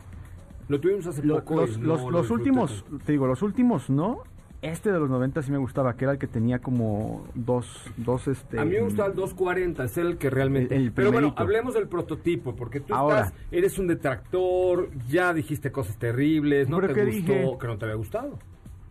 [0.67, 1.55] Lo tuvimos hace poco.
[1.61, 4.19] los, no los- lo los disfruté últimos, te digo, los últimos no.
[4.61, 8.27] Este de los 90 sí me gustaba, que era el que tenía como dos, dos
[8.27, 8.59] este...
[8.59, 10.75] A mí me gusta el 240, es el que realmente...
[10.75, 13.21] El- el Pero bueno, hablemos del prototipo, porque tú Ahora.
[13.21, 17.57] estás, eres un detractor, ya dijiste cosas terribles, no ¿Pero te gustó, dije?
[17.57, 18.37] que no te había gustado.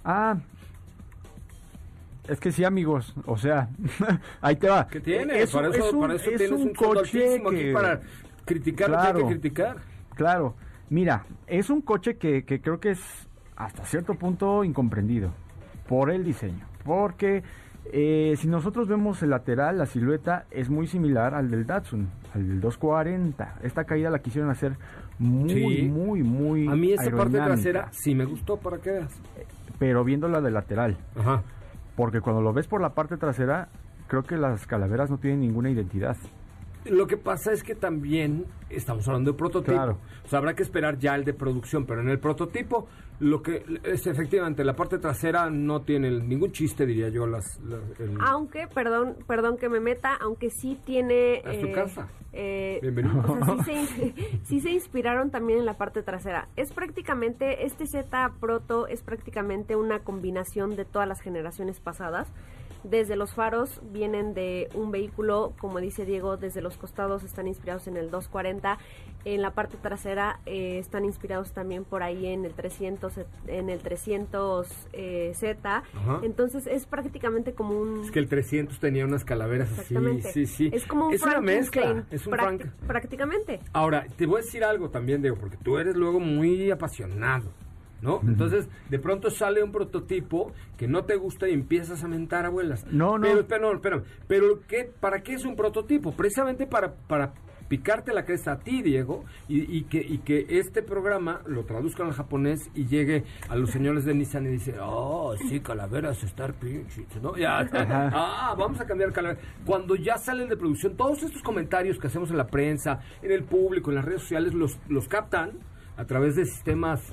[0.07, 0.39] Ah,
[2.27, 3.69] es que sí, amigos, o sea,
[4.41, 4.87] ahí te va.
[4.89, 5.43] ¿Qué tiene?
[5.43, 8.01] Es para eso, es un- para eso es tienes un coche altísimo aquí que- para
[8.47, 9.19] criticar lo que hay Claro.
[9.29, 9.77] que criticar.
[10.15, 10.55] Claro,
[10.89, 13.01] mira, es un coche que, que creo que es
[13.55, 15.31] hasta cierto punto incomprendido
[15.89, 16.65] por el diseño.
[16.85, 17.43] Porque
[17.93, 22.47] eh, si nosotros vemos el lateral, la silueta es muy similar al del Datsun, al
[22.47, 23.57] del 240.
[23.63, 24.77] Esta caída la quisieron hacer
[25.19, 25.89] muy, Sí.
[25.89, 29.21] muy, muy A mí esa parte trasera sí me gustó, para que veas.
[29.79, 30.97] Pero viéndola de lateral.
[31.19, 31.43] Ajá.
[31.97, 33.69] Porque cuando lo ves por la parte trasera,
[34.07, 36.17] creo que las calaveras no tienen ninguna identidad.
[36.85, 39.73] Lo que pasa es que también estamos hablando de prototipo.
[39.73, 39.99] Claro.
[40.25, 42.89] O sea, habrá que esperar ya el de producción, pero en el prototipo
[43.21, 47.99] lo que es efectivamente la parte trasera no tiene ningún chiste, diría yo, las, las-
[48.01, 51.39] el- Aunque, perdón, perdón que me meta, aunque sí tiene...
[51.45, 52.07] Es tu casa.
[52.33, 53.21] eh, Bienvenido.
[53.27, 56.47] o sea, sí, se, sí se inspiraron también en la parte trasera.
[56.57, 62.29] Es prácticamente, este Z Proto es prácticamente una combinación de todas las generaciones pasadas.
[62.85, 67.87] Desde los faros vienen de un vehículo, como dice Diego, desde los costados están inspirados
[67.87, 68.79] en el 240,
[69.25, 73.13] en la parte trasera eh, están inspirados también por ahí en el 300,
[73.47, 75.83] en el 300 eh, Z.
[75.93, 76.21] Ajá.
[76.23, 79.95] Entonces es prácticamente como un Es que el 300 tenía unas calaveras así,
[80.33, 80.71] sí, sí.
[80.73, 82.37] Es como un una mezcla, es un
[82.87, 83.61] prácticamente.
[83.73, 87.51] Ahora, te voy a decir algo también, Diego, porque tú eres luego muy apasionado,
[88.03, 88.21] ¿no?
[88.27, 92.87] Entonces, de pronto sale un prototipo que no te gusta y empiezas a mentar abuelas.
[92.91, 93.27] No, no.
[93.47, 94.03] Pero, no, espérame.
[94.27, 96.13] Pero, ¿qué, ¿para qué es un prototipo?
[96.13, 97.33] Precisamente para, para
[97.69, 102.07] picarte la cresta a ti, Diego, y, y que, y que este programa lo traduzcan
[102.07, 106.55] al japonés y llegue a los señores de Nissan y dice, oh, sí, calaveras, estar
[106.55, 107.37] pinches, ¿no?
[107.37, 109.43] Ya, ah, vamos a cambiar calaveras.
[109.67, 113.45] Cuando ya salen de producción, todos estos comentarios que hacemos en la prensa, en el
[113.45, 115.53] público, en las redes sociales, los, los captan
[115.97, 117.13] a través de sistemas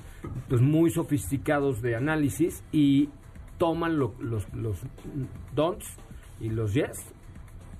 [0.50, 3.10] pues muy sofisticados de análisis y
[3.58, 4.78] toman lo- los, los
[5.54, 5.86] don'ts
[6.42, 7.06] y los yes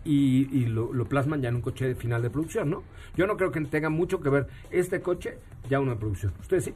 [0.06, 2.84] y, lo plasman ya en un coche de final de producción, ¿no?
[3.18, 5.40] Yo no creo que tenga mucho que ver este coche
[5.70, 6.32] ya una producción.
[6.42, 6.74] ¿Ustedes sí?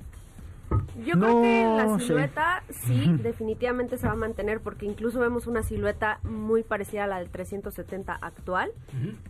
[1.06, 5.48] Yo creo que No la silueta sí, definitivamente se va a mantener porque incluso vemos
[5.48, 8.72] una silueta muy parecida a la del 370 actual.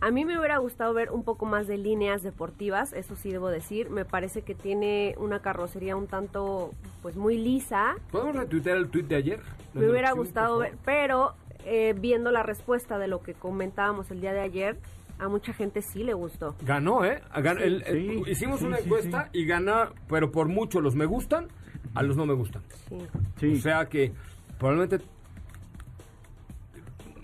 [0.00, 3.48] A mí me hubiera gustado ver un poco más de líneas deportivas, eso sí debo
[3.48, 3.90] decir.
[3.90, 6.72] Me parece que tiene una carrocería un tanto,
[7.02, 7.94] pues muy lisa.
[8.10, 9.40] ¿Podemos retuitear el tweet de ayer?
[9.74, 11.34] Me hubiera gustado ver, pero
[11.64, 14.76] eh, viendo la respuesta de lo que comentábamos el día de ayer,
[15.20, 16.56] a mucha gente sí le gustó.
[16.64, 17.22] Ganó, ¿eh?
[17.42, 20.94] Ganó- el- el- Sí, hicimos sí, una sí, encuesta y gana, pero por mucho los
[20.94, 21.48] me gustan
[21.94, 22.62] a los no me gustan.
[22.88, 22.98] Sí.
[23.38, 23.52] Sí.
[23.54, 24.12] O sea que
[24.58, 25.04] probablemente,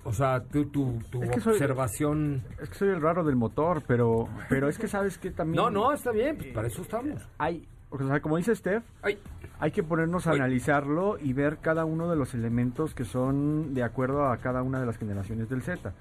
[0.04, 2.42] o sea, tu, tu, tu Es que soy- observación...
[2.62, 5.56] Es que soy el raro del motor, pero, pero es que sabes que también...
[5.56, 7.28] No, no, está bien, pues para eso estamos.
[7.38, 9.18] Hay, o sea, como dice Steph, Ay,
[9.58, 13.82] hay que ponernos a analizarlo y ver cada uno de los elementos que son de
[13.82, 15.92] acuerdo a cada una de las generaciones del Z.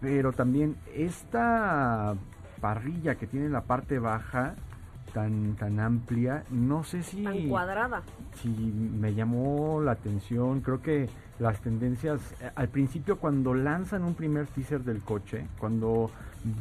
[0.00, 2.14] Pero también esta
[2.60, 4.54] parrilla que tiene en la parte baja
[5.12, 8.02] tan tan amplia, no sé si Tan cuadrada.
[8.34, 14.14] si me llamó la atención, creo que las tendencias eh, al principio cuando lanzan un
[14.14, 16.10] primer teaser del coche, cuando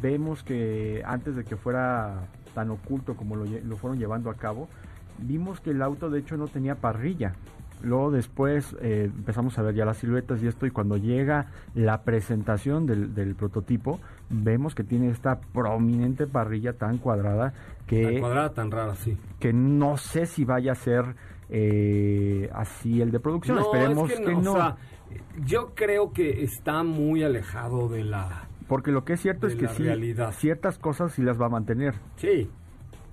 [0.01, 4.69] vemos que antes de que fuera tan oculto como lo, lo fueron llevando a cabo,
[5.17, 7.33] vimos que el auto de hecho no tenía parrilla.
[7.81, 12.01] Luego después eh, empezamos a ver ya las siluetas y esto y cuando llega la
[12.03, 13.99] presentación del, del prototipo
[14.29, 17.53] vemos que tiene esta prominente parrilla tan cuadrada
[17.85, 19.17] que Tan cuadrada, tan rara, sí.
[19.39, 21.15] que no sé si vaya a ser
[21.49, 23.57] eh, así el de producción.
[23.57, 24.41] No, Esperemos es que que, no.
[24.41, 24.51] no.
[24.51, 24.75] o sea,
[25.45, 28.47] yo creo que está muy alejado de la...
[28.67, 30.33] porque lo que es cierto es que sí, realidad.
[30.33, 31.95] ciertas cosas sí las va a mantener.
[32.17, 32.49] Sí.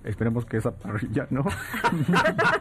[0.05, 1.43] Esperemos que esa parrilla no.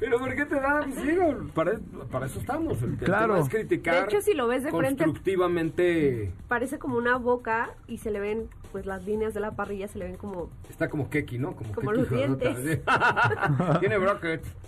[0.00, 0.80] Pero ¿por qué te da?
[0.82, 1.78] Pues, digo, para,
[2.10, 2.80] para eso estamos.
[2.82, 3.34] El, Claro.
[3.34, 6.32] tema es criticar De hecho, si lo ves de frente, constructivamente.
[6.48, 9.98] parece como una boca y se le ven, pues las líneas de la parrilla se
[9.98, 10.50] le ven como...
[10.70, 11.54] Está como keki, ¿no?
[11.56, 12.80] Como, Como keki los dientes.
[13.80, 14.48] Tiene brackets.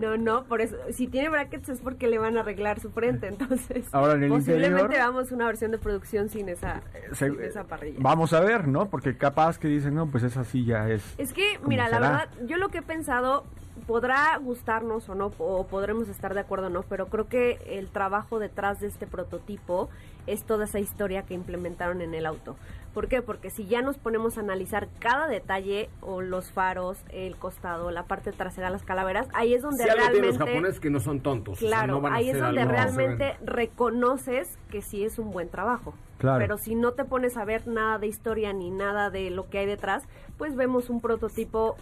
[0.00, 3.28] No, no, por eso, si tiene brackets es porque le van a arreglar su frente,
[3.28, 6.80] entonces Ahora, en el posiblemente interior- veamos una versión de producción sin esa,
[7.12, 7.98] Se- sin esa parrilla.
[8.00, 8.88] Vamos a ver, ¿no?
[8.90, 11.14] Porque capaz que dicen, no, pues esa sí ya es.
[11.18, 13.44] Es que, mira, la verdad, yo lo que he pensado
[13.86, 17.88] podrá gustarnos o no, o podremos estar de acuerdo o no, pero creo que el
[17.88, 19.88] trabajo detrás de este prototipo
[20.26, 22.56] es toda esa historia que implementaron en el auto.
[22.92, 23.22] ¿Por qué?
[23.22, 28.04] Porque si ya nos ponemos a analizar cada detalle, o los faros, el costado, la
[28.04, 30.26] parte trasera, las calaveras, ahí es donde tienen realmente...
[30.26, 31.58] los japoneses que no son tontos.
[31.58, 35.30] o sea, Claro, no van a ahí es donde realmente reconoces que sí es un
[35.30, 35.94] buen trabajo.
[36.18, 36.38] Claro.
[36.38, 39.58] Pero si no te pones a ver nada de historia ni nada de lo que
[39.58, 40.04] hay detrás,
[40.38, 41.76] pues vemos un prototipo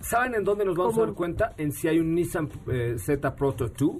[0.00, 1.54] ¿Saben en dónde nos vamos a dar cuenta?
[1.58, 3.90] En si hay un Nissan eh, Z Proto 2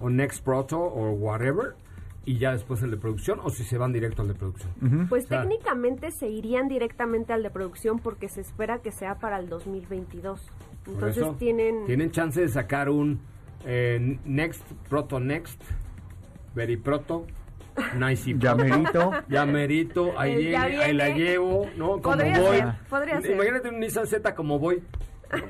[0.00, 1.74] o Next Proto o whatever
[2.24, 4.70] y ya después el de producción o si se van directo al de producción.
[5.08, 9.14] Pues O sea, técnicamente se irían directamente al de producción porque se espera que sea
[9.18, 10.40] para el 2022.
[10.84, 11.86] por Entonces eso tienen...
[11.86, 13.20] tienen chance de sacar un
[13.64, 15.60] eh, Next Proto Next,
[16.54, 17.24] Very Proto,
[17.96, 19.10] Nice Ya merito.
[19.28, 21.86] Ya merito, ahí, Eh, viene, ahí la llevo, ¿no?
[21.92, 22.56] Como Podría voy.
[22.58, 23.30] ser, podría ser.
[23.30, 24.82] Imagínate un Nissan Z como voy.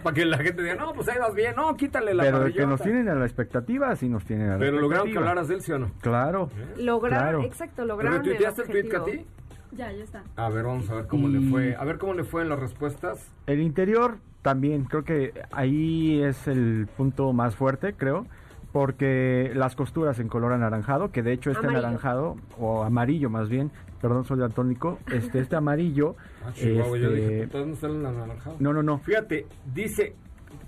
[0.03, 2.67] Para que la gente diga, no, pues ahí vas bien, no, quítale la Pero que
[2.67, 5.55] nos tienen a la expectativa, sí nos tienen a la Pero lograron que hablaras de
[5.57, 5.91] él, ¿sí o no?
[6.01, 6.51] Claro.
[6.77, 7.43] Lograron, claro.
[7.45, 9.05] exacto, lograron el ¿Retuiteaste el tweet, objetivo.
[9.05, 9.27] Katy?
[9.73, 10.23] Ya, ya está.
[10.37, 11.77] A ver, vamos a ver cómo Y- le fue.
[11.77, 13.31] A ver cómo le fue en las respuestas.
[13.47, 18.27] El interior también, creo que ahí es el punto más fuerte, creo,
[18.73, 21.79] porque las costuras en color anaranjado, que de hecho este Amarillo.
[21.87, 27.21] anaranjado, o amarillo más bien, perdón, soy daltónico, este, este amarillo, Ah, Chihuahua, yo este,
[27.31, 28.57] dije, ¿todos no anaranjado?
[28.61, 30.15] no, no, no, Fíjate, dice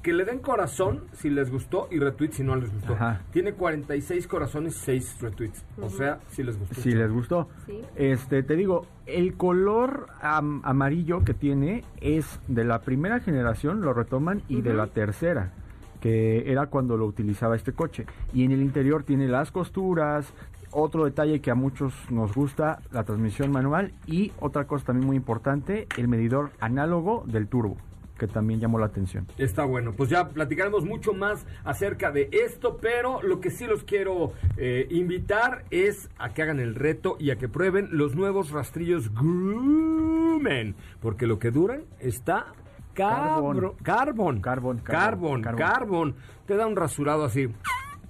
[0.02, 2.94] que le den corazón si les gustó y retweet si no les gustó.
[2.94, 3.20] Ajá.
[3.32, 5.62] Tiene 46 corazones, 6 retweets.
[5.78, 6.74] O sea, si les gustó.
[6.80, 7.48] si les gustó.
[7.66, 7.82] Sí.
[7.96, 13.92] Este, te digo, el color am- amarillo que tiene es de la primera generación, lo
[13.92, 15.52] retoman, y de la tercera,
[16.00, 18.06] que era cuando lo utilizaba este coche.
[18.32, 20.32] Y en el interior tiene las costuras,
[20.72, 25.16] otro detalle que a muchos nos gusta, la transmisión manual, y otra cosa también muy
[25.16, 27.76] importante, el medidor análogo del turbo,
[28.18, 29.26] que también llamó la atención.
[29.38, 33.82] Está bueno, pues ya platicaremos mucho más acerca de esto, pero lo que sí los
[33.82, 38.50] quiero eh, invitar es a que hagan el reto y a que prueben los nuevos
[38.50, 42.52] rastrillos Groomen, porque lo que duran está
[42.94, 44.40] carbon, Carbon.
[44.40, 46.14] carbon, Carbon, carbon.
[46.46, 47.48] Te da un rasurado así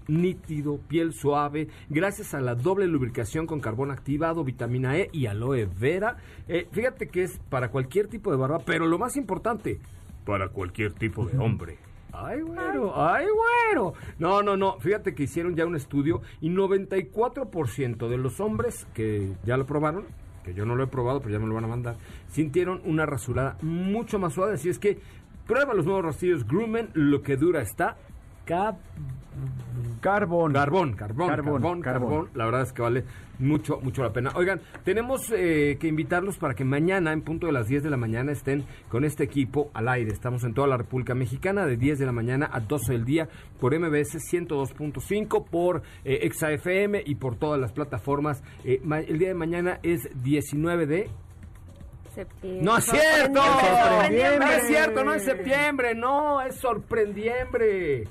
[0.08, 5.66] nítido, piel suave, gracias a la doble lubricación con carbón activado, vitamina E y aloe
[5.66, 6.16] vera.
[6.48, 9.80] Eh, fíjate que es para cualquier tipo de barba, pero lo más importante,
[10.24, 11.78] para cualquier tipo de hombre.
[12.12, 13.24] Ay, güero, ay,
[13.72, 13.94] güero.
[14.18, 14.78] No, no, no.
[14.80, 20.06] Fíjate que hicieron ya un estudio y 94% de los hombres que ya lo probaron,
[20.44, 21.96] que yo no lo he probado, pero ya me lo van a mandar,
[22.28, 24.54] sintieron una rasurada mucho más suave.
[24.54, 24.98] Así es que
[25.46, 26.90] prueba los nuevos rastrillos Groomen.
[26.94, 27.96] Lo que dura está
[28.44, 28.78] Carbón.
[30.00, 32.28] Carbón, carbón, Carbón, carbón, carbón, carbón.
[32.34, 33.04] La verdad es que vale
[33.38, 34.30] mucho, mucho la pena.
[34.34, 37.96] Oigan, tenemos eh, que invitarlos para que mañana, en punto de las 10 de la
[37.96, 40.10] mañana, estén con este equipo al aire.
[40.12, 43.28] Estamos en toda la República Mexicana, de 10 de la mañana a 12 del día,
[43.60, 48.42] por MBS 102.5, por eh, ExaFM y por todas las plataformas.
[48.64, 51.10] Eh, ma- el día de mañana es 19 de...
[52.14, 52.62] Septiembre.
[52.64, 53.40] ¡No es cierto!
[53.40, 58.08] No es cierto, no es septiembre, no, es sorprendiembre.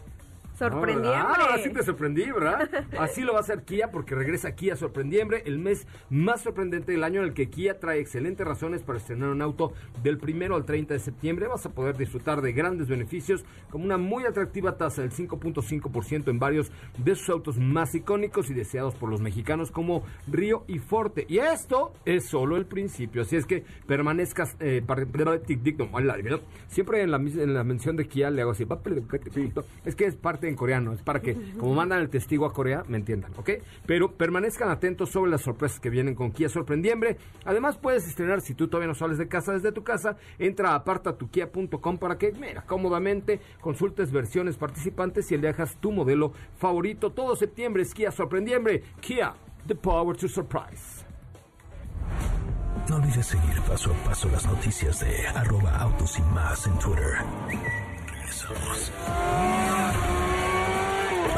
[0.59, 1.15] Sorprendiembre.
[1.15, 2.69] Ah, ahora sí te sorprendí, ¿verdad?
[2.99, 7.05] Así lo va a hacer Kia porque regresa Kia Sorprendiembre, el mes más sorprendente del
[7.05, 9.71] año en el que Kia trae excelentes razones para estrenar un auto
[10.03, 11.47] del primero al 30 de septiembre.
[11.47, 16.39] Vas a poder disfrutar de grandes beneficios como una muy atractiva tasa del 5.5% en
[16.39, 21.25] varios de sus autos más icónicos y deseados por los mexicanos como Río y Forte.
[21.29, 24.57] Y esto es solo el principio, así es que permanezcas...
[24.59, 24.83] eh,
[26.67, 28.65] siempre en la, en la mención de Kia le hago así.
[29.85, 32.83] Es que es parte en coreano, es para que, como mandan el testigo a Corea,
[32.87, 33.51] me entiendan, ¿ok?
[33.85, 37.17] Pero permanezcan atentos sobre las sorpresas que vienen con Kia Sorprendiembre.
[37.45, 40.75] Además, puedes estrenar, si tú todavía no sales de casa desde tu casa, entra a
[40.75, 47.11] apartatukia.com para que, mira, cómodamente consultes versiones participantes y elijas tu modelo favorito.
[47.11, 48.83] Todo septiembre es Kia Sorprendiembre.
[48.99, 49.33] Kia,
[49.67, 51.05] the power to surprise.
[52.89, 57.19] No olvides seguir paso a paso las noticias de arroba autos y más en Twitter.
[58.07, 58.91] Regresamos.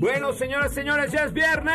[0.00, 1.74] Bueno, señoras, señores, ya es viernes.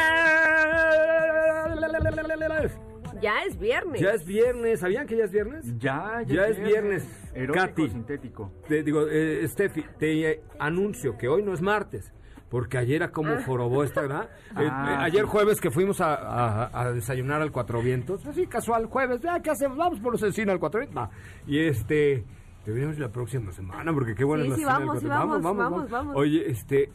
[3.22, 4.02] Ya es viernes.
[4.02, 4.80] Ya es viernes.
[4.80, 5.78] ¿Sabían que ya es viernes?
[5.78, 7.08] Ya, Ya es viernes.
[7.34, 7.90] Erótico, Katy.
[7.90, 8.52] sintético.
[8.68, 12.12] Te digo, eh, Steffi, te eh, anuncio que hoy no es martes.
[12.50, 14.30] Porque ayer era como jorobó esta, ¿verdad?
[14.60, 15.28] Eh, Ah, eh, ayer sí.
[15.28, 19.50] jueves que fuimos a, a- a desayunar al Cuatro Vientos, así casual, jueves, ya, ¿qué
[19.50, 19.76] hacemos?
[19.78, 21.10] Vamos por los cine al Cuatro Vientos.
[21.48, 22.24] Y este,
[22.66, 25.42] deberíamos ir la próxima semana, porque qué bueno Sí, es la sí, vamos, sí, vamos,
[25.42, 26.16] vamos, vamos.
[26.16, 26.92] Oye, este,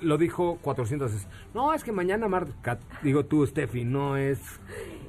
[0.00, 1.28] lo dijo 400 veces.
[1.54, 2.28] No, es que mañana
[2.62, 4.40] Kat- digo tú, Steffi, no es,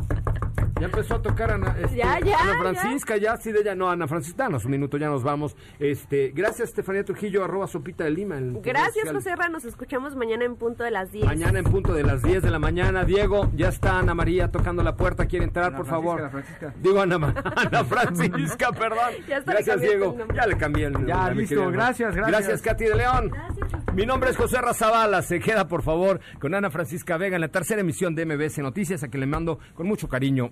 [0.79, 2.59] Ya empezó a tocar Ana, este, Ya, ya, Ana ya.
[2.59, 5.55] Francisca, ya, sí de ella, no, Ana Francisca, danos un minuto, ya nos vamos.
[5.79, 8.35] Este, gracias Estefanía Trujillo, arroba sopita de Lima.
[8.61, 9.09] Gracias.
[9.11, 9.47] José Ra.
[9.47, 11.25] Nos escuchamos mañana en punto de las 10.
[11.25, 13.05] Mañana en punto de las 10 de la mañana.
[13.05, 16.21] Diego, ya está Ana María tocando la puerta, quiere entrar, Ana por Francisca, favor.
[16.21, 16.73] Ana Francisca.
[16.81, 17.15] Digo Ana,
[17.55, 19.13] Ana Francisca, perdón.
[19.27, 20.17] Ya le gracias, Diego.
[20.33, 21.13] Ya le cambié el nombre.
[21.13, 22.37] Ya, listo, querida gracias, gracias.
[22.37, 23.31] Gracias, Katy de León.
[23.93, 25.21] Mi nombre es José Razabala.
[25.21, 29.03] Se queda, por favor, con Ana Francisca Vega en la tercera emisión de MBS Noticias,
[29.03, 30.51] a quien le mando con mucho cariño